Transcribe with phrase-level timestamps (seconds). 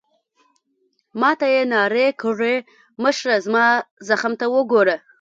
[1.19, 2.55] ما ته يې رانارې کړې:
[3.03, 3.65] مشره، زما
[4.07, 4.95] زخم ته وګوره.